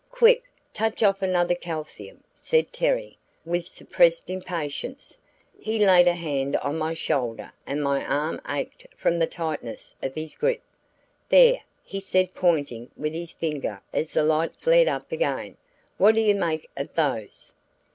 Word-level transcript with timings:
"Quick, 0.09 0.45
touch 0.73 1.03
off 1.03 1.21
another 1.21 1.53
calcium!" 1.53 2.23
said 2.33 2.73
Terry, 2.73 3.19
with 3.45 3.67
suppressed 3.67 4.31
impatience. 4.31 5.15
He 5.59 5.77
laid 5.77 6.07
a 6.07 6.15
hand 6.15 6.57
on 6.57 6.79
my 6.79 6.95
shoulder 6.95 7.53
and 7.67 7.83
my 7.83 8.03
arm 8.07 8.41
ached 8.49 8.87
from 8.97 9.19
the 9.19 9.27
tightness 9.27 9.95
of 10.01 10.15
his 10.15 10.33
grip. 10.33 10.63
"There," 11.29 11.57
he 11.83 11.99
said 11.99 12.33
pointing 12.33 12.89
with 12.97 13.13
his 13.13 13.31
finger 13.31 13.79
as 13.93 14.11
the 14.13 14.23
light 14.23 14.55
flared 14.57 14.87
up 14.87 15.11
again. 15.11 15.55
"What 15.99 16.15
do 16.15 16.21
you 16.21 16.33
make 16.33 16.67
of 16.75 16.95
those?" 16.95 17.53